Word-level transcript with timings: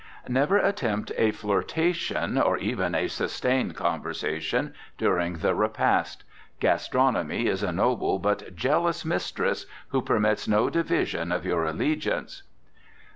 Never 0.27 0.57
attempt 0.57 1.11
a 1.15 1.29
flirtation, 1.29 2.35
or 2.39 2.57
even 2.57 2.95
a 2.95 3.07
sustained 3.07 3.75
conversation, 3.75 4.73
during 4.97 5.33
the 5.37 5.53
repast. 5.53 6.23
Gastronomy 6.59 7.45
is 7.45 7.61
a 7.61 7.71
noble 7.71 8.17
but 8.17 8.55
jealous 8.55 9.05
mistress, 9.05 9.67
who 9.89 10.01
permits 10.01 10.47
no 10.47 10.71
division 10.71 11.31
of 11.31 11.45
your 11.45 11.65
allegiance. 11.65 12.41